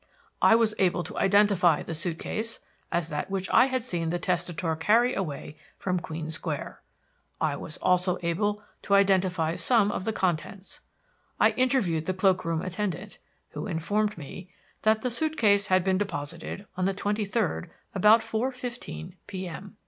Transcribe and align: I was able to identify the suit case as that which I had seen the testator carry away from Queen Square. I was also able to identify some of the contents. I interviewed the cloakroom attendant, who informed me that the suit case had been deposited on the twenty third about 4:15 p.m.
I 0.41 0.55
was 0.55 0.73
able 0.79 1.03
to 1.03 1.17
identify 1.19 1.83
the 1.83 1.93
suit 1.93 2.17
case 2.17 2.59
as 2.91 3.09
that 3.09 3.29
which 3.29 3.47
I 3.53 3.65
had 3.67 3.83
seen 3.83 4.09
the 4.09 4.17
testator 4.17 4.75
carry 4.75 5.13
away 5.13 5.57
from 5.77 5.99
Queen 5.99 6.31
Square. 6.31 6.81
I 7.39 7.55
was 7.55 7.77
also 7.77 8.17
able 8.23 8.63
to 8.81 8.95
identify 8.95 9.55
some 9.57 9.91
of 9.91 10.05
the 10.05 10.11
contents. 10.11 10.79
I 11.39 11.51
interviewed 11.51 12.07
the 12.07 12.15
cloakroom 12.15 12.63
attendant, 12.63 13.19
who 13.49 13.67
informed 13.67 14.17
me 14.17 14.49
that 14.81 15.03
the 15.03 15.11
suit 15.11 15.37
case 15.37 15.67
had 15.67 15.83
been 15.83 15.99
deposited 15.99 16.65
on 16.75 16.85
the 16.85 16.95
twenty 16.95 17.23
third 17.23 17.69
about 17.93 18.21
4:15 18.21 19.13
p.m. 19.27 19.77